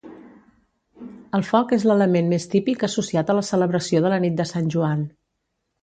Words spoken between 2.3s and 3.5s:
més típic associat a la